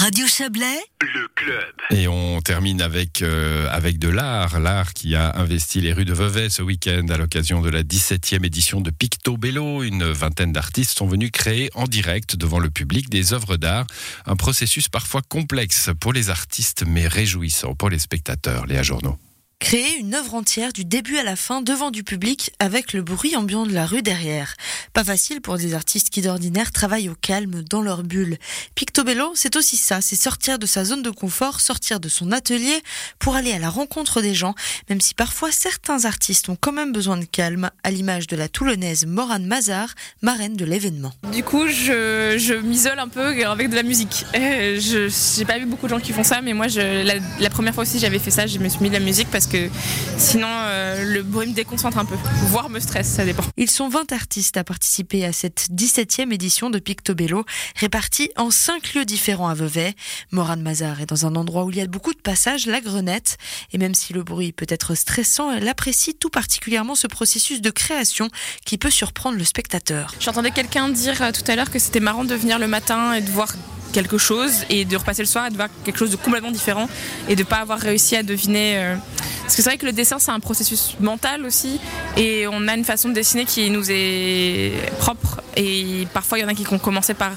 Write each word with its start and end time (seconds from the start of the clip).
Radio 0.00 0.26
Chablais, 0.26 0.80
le 1.02 1.28
club. 1.34 1.74
Et 1.90 2.08
on 2.08 2.40
termine 2.40 2.80
avec, 2.80 3.20
euh, 3.20 3.68
avec 3.70 3.98
de 3.98 4.08
l'art, 4.08 4.58
l'art 4.58 4.94
qui 4.94 5.14
a 5.14 5.36
investi 5.36 5.82
les 5.82 5.92
rues 5.92 6.06
de 6.06 6.14
Vevey 6.14 6.48
ce 6.48 6.62
week-end 6.62 7.04
à 7.10 7.18
l'occasion 7.18 7.60
de 7.60 7.68
la 7.68 7.82
17e 7.82 8.46
édition 8.46 8.80
de 8.80 8.90
Picto 8.90 9.36
Bello. 9.36 9.82
Une 9.82 10.10
vingtaine 10.10 10.54
d'artistes 10.54 10.96
sont 10.96 11.06
venus 11.06 11.30
créer 11.30 11.68
en 11.74 11.84
direct 11.84 12.36
devant 12.36 12.60
le 12.60 12.70
public 12.70 13.10
des 13.10 13.34
œuvres 13.34 13.58
d'art. 13.58 13.86
Un 14.24 14.36
processus 14.36 14.88
parfois 14.88 15.20
complexe 15.20 15.90
pour 16.00 16.14
les 16.14 16.30
artistes 16.30 16.84
mais 16.86 17.06
réjouissant 17.06 17.74
pour 17.74 17.90
les 17.90 17.98
spectateurs. 17.98 18.64
Léa 18.64 18.82
Journaux. 18.82 19.18
Créer 19.60 19.98
une 19.98 20.14
œuvre 20.14 20.34
entière 20.34 20.72
du 20.72 20.86
début 20.86 21.18
à 21.18 21.22
la 21.22 21.36
fin 21.36 21.60
devant 21.60 21.90
du 21.90 22.02
public 22.02 22.50
avec 22.58 22.94
le 22.94 23.02
bruit 23.02 23.36
ambiant 23.36 23.66
de 23.66 23.74
la 23.74 23.84
rue 23.84 24.00
derrière. 24.00 24.54
Pas 24.94 25.04
facile 25.04 25.42
pour 25.42 25.58
des 25.58 25.74
artistes 25.74 26.08
qui 26.08 26.22
d'ordinaire 26.22 26.72
travaillent 26.72 27.10
au 27.10 27.14
calme 27.14 27.62
dans 27.62 27.82
leur 27.82 28.02
bulle. 28.02 28.38
Pictobello, 28.74 29.32
c'est 29.34 29.56
aussi 29.56 29.76
ça, 29.76 30.00
c'est 30.00 30.16
sortir 30.16 30.58
de 30.58 30.64
sa 30.64 30.86
zone 30.86 31.02
de 31.02 31.10
confort, 31.10 31.60
sortir 31.60 32.00
de 32.00 32.08
son 32.08 32.32
atelier 32.32 32.82
pour 33.18 33.36
aller 33.36 33.52
à 33.52 33.58
la 33.58 33.68
rencontre 33.68 34.22
des 34.22 34.34
gens, 34.34 34.54
même 34.88 35.00
si 35.00 35.14
parfois 35.14 35.52
certains 35.52 36.06
artistes 36.06 36.48
ont 36.48 36.56
quand 36.58 36.72
même 36.72 36.90
besoin 36.90 37.18
de 37.18 37.26
calme, 37.26 37.70
à 37.84 37.90
l'image 37.90 38.26
de 38.28 38.36
la 38.36 38.48
toulonnaise 38.48 39.04
Morane 39.04 39.44
Mazar, 39.44 39.94
marraine 40.22 40.56
de 40.56 40.64
l'événement. 40.64 41.12
Du 41.32 41.44
coup, 41.44 41.68
je, 41.68 42.60
m'isole 42.62 42.98
un 42.98 43.08
peu 43.08 43.44
avec 43.46 43.68
de 43.68 43.76
la 43.76 43.82
musique. 43.82 44.24
Euh, 44.34 44.80
je 44.80 45.38
n'ai 45.38 45.44
pas 45.44 45.58
vu 45.58 45.66
beaucoup 45.66 45.84
de 45.86 45.90
gens 45.90 46.00
qui 46.00 46.14
font 46.14 46.24
ça, 46.24 46.40
mais 46.40 46.54
moi, 46.54 46.66
la, 46.68 47.16
la 47.38 47.50
première 47.50 47.74
fois 47.74 47.82
aussi 47.82 47.98
j'avais 47.98 48.18
fait 48.18 48.30
ça, 48.30 48.46
je 48.46 48.58
me 48.58 48.68
suis 48.70 48.80
mis 48.80 48.88
de 48.88 48.94
la 48.94 49.00
musique 49.00 49.28
parce 49.30 49.46
que 49.46 49.49
sinon 50.16 50.48
euh, 50.48 51.04
le 51.04 51.22
bruit 51.22 51.46
me 51.46 51.52
déconcentre 51.52 51.98
un 51.98 52.04
peu, 52.04 52.16
voire 52.46 52.68
me 52.70 52.80
stresse, 52.80 53.08
ça 53.08 53.24
dépend. 53.24 53.42
Ils 53.56 53.70
sont 53.70 53.88
20 53.88 54.12
artistes 54.12 54.56
à 54.56 54.64
participer 54.64 55.24
à 55.24 55.32
cette 55.32 55.68
17e 55.72 56.32
édition 56.32 56.70
de 56.70 56.78
Pictobello, 56.78 57.44
répartis 57.76 58.30
en 58.36 58.50
5 58.50 58.94
lieux 58.94 59.04
différents 59.04 59.48
à 59.48 59.54
Vevey. 59.54 59.94
Morane 60.32 60.62
Mazar 60.62 61.00
est 61.00 61.06
dans 61.06 61.26
un 61.26 61.36
endroit 61.36 61.64
où 61.64 61.70
il 61.70 61.76
y 61.76 61.80
a 61.80 61.86
beaucoup 61.86 62.14
de 62.14 62.20
passages, 62.20 62.66
la 62.66 62.80
Grenette, 62.80 63.36
et 63.72 63.78
même 63.78 63.94
si 63.94 64.12
le 64.12 64.22
bruit 64.22 64.52
peut 64.52 64.66
être 64.68 64.94
stressant, 64.94 65.50
elle 65.50 65.68
apprécie 65.68 66.14
tout 66.14 66.30
particulièrement 66.30 66.94
ce 66.94 67.06
processus 67.06 67.60
de 67.60 67.70
création 67.70 68.28
qui 68.64 68.78
peut 68.78 68.90
surprendre 68.90 69.36
le 69.36 69.44
spectateur. 69.44 70.14
J'entendais 70.20 70.50
quelqu'un 70.50 70.88
dire 70.88 71.20
euh, 71.22 71.32
tout 71.32 71.48
à 71.50 71.56
l'heure 71.56 71.70
que 71.70 71.78
c'était 71.78 72.00
marrant 72.00 72.24
de 72.24 72.34
venir 72.34 72.58
le 72.58 72.66
matin 72.66 73.14
et 73.14 73.20
de 73.20 73.30
voir 73.30 73.54
quelque 73.92 74.18
chose 74.18 74.64
et 74.70 74.84
de 74.84 74.96
repasser 74.96 75.22
le 75.22 75.28
soir 75.28 75.46
et 75.46 75.50
de 75.50 75.56
voir 75.56 75.68
quelque 75.84 75.98
chose 75.98 76.10
de 76.10 76.16
complètement 76.16 76.50
différent 76.50 76.88
et 77.28 77.36
de 77.36 77.42
pas 77.42 77.56
avoir 77.56 77.78
réussi 77.78 78.16
à 78.16 78.22
deviner 78.22 78.78
euh, 78.78 78.96
parce 79.50 79.56
que 79.56 79.62
c'est 79.62 79.70
vrai 79.70 79.78
que 79.78 79.86
le 79.86 79.92
dessin, 79.92 80.20
c'est 80.20 80.30
un 80.30 80.38
processus 80.38 80.94
mental 81.00 81.44
aussi. 81.44 81.80
Et 82.16 82.46
on 82.46 82.68
a 82.68 82.76
une 82.76 82.84
façon 82.84 83.08
de 83.08 83.14
dessiner 83.14 83.44
qui 83.44 83.68
nous 83.68 83.90
est 83.90 84.70
propre. 85.00 85.40
Et 85.56 86.06
parfois, 86.14 86.38
il 86.38 86.42
y 86.42 86.44
en 86.44 86.48
a 86.48 86.54
qui 86.54 86.64
ont 86.72 86.78
commencé 86.78 87.14
par 87.14 87.32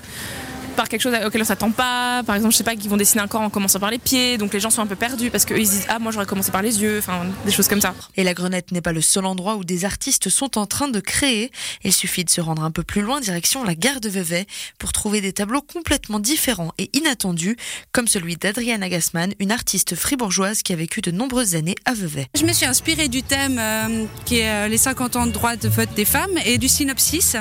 par 0.76 0.90
quelque 0.90 1.02
chose 1.02 1.14
auquel 1.26 1.42
on 1.42 1.46
s'attend 1.46 1.72
pas. 1.72 2.24
Par 2.26 2.36
exemple, 2.36 2.54
je 2.54 2.58
sais 2.58 2.64
pas, 2.64 2.76
qu'ils 2.76 2.90
vont 2.90 2.98
dessiner 2.98 3.22
un 3.22 3.28
corps 3.28 3.42
en 3.42 3.50
commençant 3.50 3.80
par 3.80 3.92
les 3.92 4.00
pieds, 4.00 4.38
donc 4.38 4.54
les 4.54 4.60
gens 4.60 4.70
sont 4.70 4.82
un 4.82 4.88
peu 4.88 4.96
perdus 4.96 5.30
parce 5.30 5.46
qu'ils 5.46 5.58
disent 5.58 5.86
ah 5.90 6.00
moi 6.00 6.12
j'aurais 6.12 6.26
commencé 6.26 6.52
par 6.52 6.62
les 6.62 6.82
yeux, 6.82 6.98
enfin 7.00 7.26
des 7.46 7.52
choses 7.52 7.68
comme 7.68 7.82
ça. 7.82 7.94
Et 8.16 8.24
la 8.24 8.34
Grenette 8.34 8.72
n'est 8.72 8.82
pas 8.82 8.92
le 8.92 9.02
seul 9.02 9.26
endroit 9.26 9.56
où 9.56 9.64
des 9.64 9.86
artistes 9.86 10.30
sont 10.30 10.58
en 10.58 10.66
train 10.66 10.88
de 10.88 11.00
créer. 11.00 11.52
Il 11.84 11.94
suffit 11.94 12.24
de 12.24 12.30
se 12.30 12.42
rendre 12.42 12.64
un 12.64 12.72
peu 12.72 12.84
plus 12.84 13.02
loin, 13.02 13.20
direction 13.20 13.64
la 13.64 13.76
gare 13.76 14.02
de 14.02 14.10
Vevey, 14.10 14.46
pour 14.80 14.92
trouver 14.92 15.22
des 15.22 15.34
tableaux 15.34 15.62
complètement 15.62 16.20
différents 16.20 16.74
et 16.78 16.90
inattendus, 16.94 17.58
comme 17.92 18.08
celui 18.08 18.36
d'Adriana 18.36 18.90
Gassman, 18.90 19.34
une 19.40 19.52
artiste 19.52 19.96
fribourgeoise 19.96 20.64
qui 20.64 20.74
a 20.74 20.76
vécu 20.76 21.02
de 21.02 21.12
nombreuses 21.12 21.56
années 21.56 21.76
à 21.86 21.94
Vevey. 21.94 22.28
Je 22.36 22.46
me 22.46 22.54
suis 22.54 22.66
inspirée 22.66 23.08
du 23.08 23.24
thème 23.24 23.58
euh, 23.60 24.06
qui 24.26 24.40
est 24.40 24.50
euh, 24.50 24.68
les 24.68 24.78
50 24.78 25.16
ans 25.16 25.26
de 25.26 25.32
droit 25.32 25.56
de 25.56 25.68
vote 25.68 25.94
des 25.96 26.06
femmes 26.06 26.38
et 26.46 26.58
du 26.58 26.68
synopsis 26.68 27.36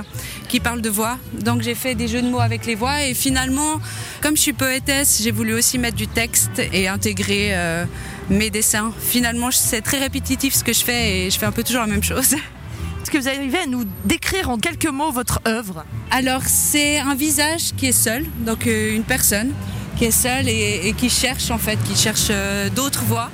qui 0.52 0.60
parle 0.60 0.82
de 0.82 0.90
voix. 0.90 1.16
Donc 1.32 1.62
j'ai 1.62 1.74
fait 1.74 1.94
des 1.94 2.08
jeux 2.08 2.20
de 2.20 2.28
mots 2.28 2.40
avec 2.40 2.66
les 2.66 2.74
voix 2.74 3.06
et 3.06 3.14
finalement, 3.14 3.80
comme 4.20 4.36
je 4.36 4.42
suis 4.42 4.52
poétesse, 4.52 5.22
j'ai 5.22 5.30
voulu 5.30 5.54
aussi 5.54 5.78
mettre 5.78 5.96
du 5.96 6.06
texte 6.06 6.60
et 6.74 6.88
intégrer 6.88 7.52
euh, 7.54 7.86
mes 8.28 8.50
dessins. 8.50 8.92
Finalement, 9.00 9.50
c'est 9.50 9.80
très 9.80 9.98
répétitif 9.98 10.52
ce 10.52 10.62
que 10.62 10.74
je 10.74 10.84
fais 10.84 11.20
et 11.20 11.30
je 11.30 11.38
fais 11.38 11.46
un 11.46 11.52
peu 11.52 11.62
toujours 11.62 11.80
la 11.80 11.86
même 11.86 12.02
chose. 12.02 12.34
Est-ce 13.02 13.10
que 13.10 13.16
vous 13.16 13.28
arrivez 13.28 13.60
à 13.60 13.66
nous 13.66 13.84
décrire 14.04 14.50
en 14.50 14.58
quelques 14.58 14.92
mots 14.92 15.10
votre 15.10 15.40
œuvre? 15.48 15.86
Alors, 16.10 16.42
c'est 16.44 16.98
un 16.98 17.14
visage 17.14 17.72
qui 17.78 17.86
est 17.86 17.92
seul, 17.92 18.26
donc 18.40 18.66
euh, 18.66 18.94
une 18.94 19.04
personne 19.04 19.52
qui 19.96 20.04
est 20.04 20.10
seule 20.10 20.50
et, 20.50 20.82
et 20.84 20.92
qui 20.92 21.08
cherche 21.08 21.50
en 21.50 21.58
fait, 21.58 21.78
qui 21.82 21.96
cherche 21.96 22.28
euh, 22.28 22.68
d'autres 22.68 23.04
voix. 23.04 23.30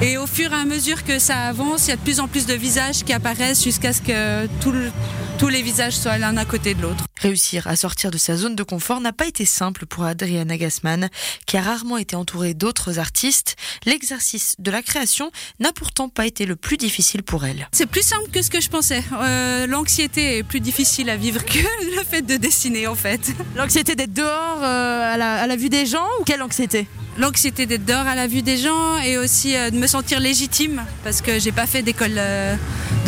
Et 0.00 0.16
au 0.16 0.26
fur 0.28 0.52
et 0.52 0.54
à 0.54 0.64
mesure 0.64 1.02
que 1.02 1.18
ça 1.18 1.48
avance, 1.48 1.86
il 1.86 1.90
y 1.90 1.92
a 1.92 1.96
de 1.96 2.00
plus 2.02 2.20
en 2.20 2.28
plus 2.28 2.46
de 2.46 2.54
visages 2.54 3.02
qui 3.02 3.12
apparaissent 3.12 3.64
jusqu'à 3.64 3.92
ce 3.92 4.00
que 4.00 4.46
tout 4.60 4.70
le, 4.70 4.92
tous 5.38 5.48
les 5.48 5.60
visages 5.60 5.96
soient 5.96 6.18
l'un 6.18 6.36
à 6.36 6.44
côté 6.44 6.74
de 6.74 6.82
l'autre. 6.82 7.04
Réussir 7.20 7.66
à 7.66 7.74
sortir 7.74 8.12
de 8.12 8.16
sa 8.16 8.36
zone 8.36 8.54
de 8.54 8.62
confort 8.62 9.00
n'a 9.00 9.12
pas 9.12 9.26
été 9.26 9.44
simple 9.44 9.86
pour 9.86 10.04
Adriana 10.04 10.56
Gassman, 10.56 11.08
qui 11.46 11.56
a 11.56 11.62
rarement 11.62 11.96
été 11.96 12.14
entourée 12.14 12.54
d'autres 12.54 13.00
artistes. 13.00 13.56
L'exercice 13.86 14.54
de 14.60 14.70
la 14.70 14.82
création 14.82 15.32
n'a 15.58 15.72
pourtant 15.72 16.08
pas 16.08 16.26
été 16.26 16.46
le 16.46 16.54
plus 16.54 16.76
difficile 16.76 17.24
pour 17.24 17.44
elle. 17.44 17.66
C'est 17.72 17.86
plus 17.86 18.06
simple 18.06 18.30
que 18.30 18.40
ce 18.40 18.50
que 18.50 18.60
je 18.60 18.68
pensais. 18.68 19.02
Euh, 19.12 19.66
L'anxiété 19.66 20.38
est 20.38 20.42
plus 20.44 20.60
difficile 20.60 21.10
à 21.10 21.16
vivre 21.16 21.44
que 21.44 21.58
le 21.96 22.04
fait 22.04 22.22
de 22.22 22.36
dessiner 22.36 22.86
en 22.86 22.94
fait. 22.94 23.32
L'anxiété 23.56 23.96
d'être 23.96 24.12
dehors 24.12 24.62
euh, 24.62 25.14
à, 25.14 25.16
la, 25.16 25.42
à 25.42 25.46
la 25.48 25.56
vue 25.56 25.70
des 25.70 25.86
gens 25.86 26.06
ou 26.20 26.24
quelle 26.24 26.42
anxiété? 26.42 26.86
L'anxiété 27.18 27.66
d'être 27.66 27.84
dehors 27.84 28.06
à 28.06 28.14
la 28.14 28.28
vue 28.28 28.42
des 28.42 28.56
gens 28.56 28.96
et 28.98 29.18
aussi 29.18 29.56
euh, 29.56 29.70
de 29.70 29.76
me 29.76 29.88
sentir 29.88 30.20
légitime 30.20 30.84
parce 31.02 31.20
que 31.20 31.40
j'ai 31.40 31.50
pas 31.50 31.66
fait 31.66 31.82
d'école 31.82 32.14
euh, 32.16 32.54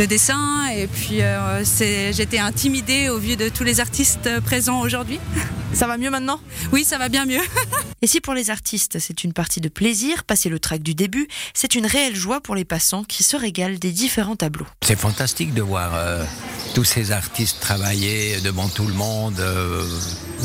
de 0.01 0.07
dessin 0.07 0.67
et 0.75 0.87
puis 0.87 1.21
euh, 1.21 1.63
j'étais 2.13 2.39
intimidée 2.39 3.11
au 3.11 3.19
vu 3.19 3.37
de 3.37 3.51
tous 3.51 3.65
les 3.65 3.81
artistes 3.81 4.31
présents 4.41 4.81
aujourd'hui. 4.81 5.21
Ça 5.73 5.87
va 5.87 5.99
mieux 5.99 6.11
maintenant? 6.11 6.41
Oui, 6.73 6.85
ça 6.85 6.99
va 6.99 7.09
bien 7.09 7.27
mieux. 7.27 7.41
et 8.03 8.09
si 8.09 8.21
pour 8.21 8.35
les 8.35 8.51
artistes 8.51 8.99
c'est 8.99 9.23
une 9.23 9.33
partie 9.33 9.61
de 9.61 9.69
plaisir, 9.69 10.25
passer 10.25 10.49
le 10.49 10.59
track 10.59 10.83
du 10.83 10.95
début, 10.95 11.29
c'est 11.55 11.77
une 11.77 11.87
réelle 11.87 12.17
joie 12.17 12.41
pour 12.41 12.57
les 12.57 12.65
passants 12.65 13.05
qui 13.05 13.23
se 13.23 13.37
régalent 13.37 13.79
des 13.79 13.93
différents 13.93 14.35
tableaux. 14.35 14.67
C'est 14.83 14.99
fantastique 14.99 15.55
de 15.55 15.63
voir 15.63 15.93
euh, 15.95 16.25
tous 16.75 16.85
ces 16.85 17.13
artistes 17.13 17.61
travailler 17.61 18.41
devant 18.41 18.69
tout 18.69 18.87
le 18.87 18.95
monde. 18.95 19.39
Euh, 19.39 19.85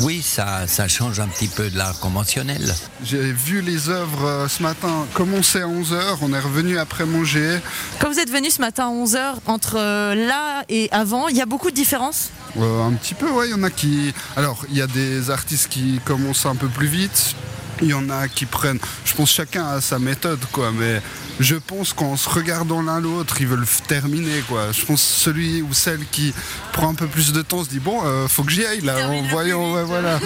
oui, 0.00 0.22
ça, 0.22 0.66
ça 0.68 0.86
change 0.86 1.18
un 1.18 1.26
petit 1.26 1.48
peu 1.48 1.70
de 1.70 1.76
l'art 1.76 1.98
conventionnel. 1.98 2.74
J'ai 3.02 3.32
vu 3.32 3.62
les 3.62 3.88
œuvres 3.88 4.24
euh, 4.24 4.48
ce 4.48 4.62
matin 4.62 5.06
commencer 5.12 5.60
à 5.60 5.66
11h, 5.66 6.18
on 6.22 6.32
est 6.32 6.40
revenu 6.40 6.78
après 6.78 7.04
manger. 7.04 7.58
Quand 7.98 8.08
vous 8.08 8.20
êtes 8.20 8.30
venu 8.30 8.50
ce 8.50 8.60
matin 8.60 8.86
à 8.86 8.90
11h, 8.90 9.34
entre 9.46 9.76
là 9.76 10.64
et 10.68 10.88
avant, 10.92 11.28
il 11.28 11.36
y 11.36 11.40
a 11.40 11.46
beaucoup 11.46 11.70
de 11.70 11.74
différences 11.76 12.30
euh, 12.58 12.86
Un 12.86 12.92
petit 12.92 13.14
peu, 13.14 13.30
ouais, 13.30 13.48
il 13.48 13.50
y 13.52 13.54
en 13.54 13.62
a 13.62 13.70
qui... 13.70 14.12
Alors, 14.36 14.64
il 14.70 14.76
y 14.76 14.82
a 14.82 14.86
des 14.86 15.30
artistes 15.30 15.68
qui 15.68 16.00
commencent 16.04 16.46
un 16.46 16.56
peu 16.56 16.68
plus 16.68 16.86
vite, 16.88 17.34
il 17.82 17.88
y 17.88 17.94
en 17.94 18.08
a 18.10 18.28
qui 18.28 18.46
prennent... 18.46 18.78
Je 19.04 19.14
pense 19.14 19.30
chacun 19.30 19.66
a 19.66 19.80
sa 19.80 19.98
méthode, 19.98 20.40
quoi, 20.52 20.72
mais 20.72 21.00
je 21.40 21.54
pense 21.54 21.92
qu'en 21.92 22.16
se 22.16 22.28
regardant 22.28 22.82
l'un 22.82 23.00
l'autre, 23.00 23.40
ils 23.40 23.46
veulent 23.46 23.66
terminer, 23.86 24.42
quoi. 24.48 24.72
Je 24.72 24.84
pense 24.84 25.02
celui 25.02 25.62
ou 25.62 25.74
celle 25.74 26.06
qui 26.10 26.32
prend 26.72 26.90
un 26.90 26.94
peu 26.94 27.06
plus 27.06 27.32
de 27.32 27.42
temps 27.42 27.62
se 27.64 27.68
dit, 27.68 27.80
bon, 27.80 28.00
euh, 28.04 28.26
faut 28.28 28.42
que 28.42 28.50
j'y 28.50 28.64
aille, 28.64 28.80
là, 28.80 29.08
en 29.08 29.22
voyant, 29.28 29.74
ouais, 29.74 29.84
voilà. 29.84 30.18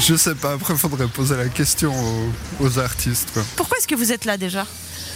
Je 0.00 0.16
sais 0.16 0.34
pas, 0.34 0.52
après, 0.52 0.76
faudrait 0.76 1.06
poser 1.06 1.36
la 1.36 1.48
question 1.48 1.92
aux, 1.94 2.64
aux 2.64 2.78
artistes, 2.78 3.30
quoi. 3.32 3.44
Pourquoi 3.56 3.78
est-ce 3.78 3.88
que 3.88 3.94
vous 3.94 4.12
êtes 4.12 4.24
là 4.24 4.36
déjà? 4.36 4.66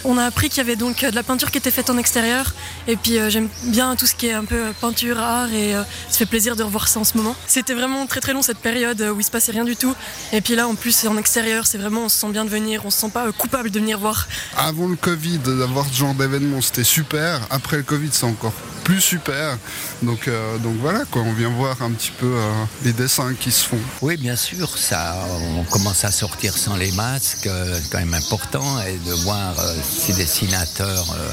On 0.03 0.17
a 0.17 0.25
appris 0.25 0.49
qu'il 0.49 0.57
y 0.57 0.61
avait 0.61 0.75
donc 0.75 1.03
euh, 1.03 1.11
de 1.11 1.15
la 1.15 1.23
peinture 1.23 1.51
qui 1.51 1.57
était 1.57 1.71
faite 1.71 1.89
en 1.89 1.97
extérieur. 1.97 2.53
Et 2.87 2.95
puis 2.95 3.19
euh, 3.19 3.29
j'aime 3.29 3.49
bien 3.65 3.95
tout 3.95 4.07
ce 4.07 4.15
qui 4.15 4.27
est 4.27 4.33
un 4.33 4.45
peu 4.45 4.67
euh, 4.67 4.71
peinture, 4.79 5.19
art. 5.19 5.51
Et 5.53 5.73
ça 6.09 6.17
fait 6.17 6.25
plaisir 6.25 6.55
de 6.55 6.63
revoir 6.63 6.87
ça 6.87 6.99
en 6.99 7.03
ce 7.03 7.17
moment. 7.17 7.35
C'était 7.47 7.73
vraiment 7.73 8.05
très 8.07 8.19
très 8.19 8.33
long 8.33 8.41
cette 8.41 8.57
période 8.57 9.01
où 9.01 9.19
il 9.19 9.23
se 9.23 9.31
passait 9.31 9.51
rien 9.51 9.65
du 9.65 9.75
tout. 9.75 9.95
Et 10.33 10.41
puis 10.41 10.55
là 10.55 10.67
en 10.67 10.75
plus 10.75 11.05
en 11.05 11.17
extérieur. 11.17 11.67
C'est 11.67 11.77
vraiment 11.77 12.05
on 12.05 12.09
se 12.09 12.17
sent 12.17 12.29
bien 12.29 12.45
de 12.45 12.49
venir. 12.49 12.81
On 12.85 12.89
se 12.89 12.99
sent 12.99 13.11
pas 13.13 13.31
coupable 13.31 13.69
de 13.71 13.79
venir 13.79 13.99
voir. 13.99 14.27
Avant 14.57 14.87
le 14.87 14.95
Covid, 14.95 15.39
d'avoir 15.39 15.87
ce 15.87 15.93
genre 15.93 16.13
d'événement, 16.13 16.61
c'était 16.61 16.83
super. 16.83 17.41
Après 17.49 17.77
le 17.77 17.83
Covid, 17.83 18.09
c'est 18.11 18.25
encore 18.25 18.53
plus 18.83 19.01
super. 19.01 19.57
Donc, 20.01 20.27
euh, 20.27 20.57
donc 20.59 20.75
voilà, 20.77 21.03
quoi, 21.11 21.21
on 21.21 21.33
vient 21.33 21.49
voir 21.49 21.81
un 21.81 21.91
petit 21.91 22.11
peu 22.11 22.25
euh, 22.35 22.63
les 22.83 22.93
dessins 22.93 23.33
qui 23.35 23.51
se 23.51 23.65
font. 23.67 23.79
Oui, 24.01 24.17
bien 24.17 24.35
sûr, 24.35 24.77
ça, 24.77 25.15
on 25.57 25.63
commence 25.63 26.03
à 26.03 26.11
sortir 26.11 26.57
sans 26.57 26.75
les 26.75 26.91
masques, 26.93 27.47
euh, 27.47 27.79
c'est 27.81 27.89
quand 27.91 27.99
même 27.99 28.13
important, 28.13 28.81
et 28.81 28.97
de 28.97 29.13
voir 29.23 29.57
euh, 29.59 29.75
ces 29.83 30.13
dessinateurs 30.13 31.11
euh, 31.13 31.31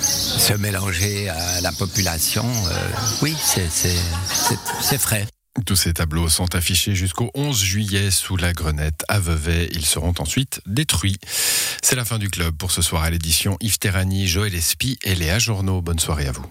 se 0.00 0.52
mélanger 0.54 1.28
à 1.28 1.60
la 1.60 1.72
population, 1.72 2.44
euh, 2.46 2.88
oui, 3.22 3.34
c'est- 3.42 3.68
c'est 3.70 3.96
c'est- 4.32 4.58
c'est 4.80 4.98
frais. 4.98 5.26
Tous 5.64 5.76
ces 5.76 5.94
tableaux 5.94 6.28
sont 6.28 6.54
affichés 6.54 6.94
jusqu'au 6.94 7.30
11 7.34 7.58
juillet 7.62 8.10
sous 8.10 8.36
la 8.36 8.52
Grenette 8.52 9.04
à 9.08 9.18
Vevey. 9.18 9.68
Ils 9.72 9.86
seront 9.86 10.12
ensuite 10.18 10.60
détruits. 10.66 11.16
C'est 11.82 11.96
la 11.96 12.04
fin 12.04 12.18
du 12.18 12.28
club 12.28 12.54
pour 12.56 12.70
ce 12.72 12.82
soir 12.82 13.02
à 13.04 13.10
l'édition 13.10 13.56
Yves 13.60 13.78
Terrani, 13.78 14.26
Joël 14.26 14.54
Espy 14.54 14.98
et 15.02 15.14
Léa 15.14 15.38
Journaux. 15.38 15.80
Bonne 15.80 15.98
soirée 15.98 16.26
à 16.28 16.32
vous. 16.32 16.44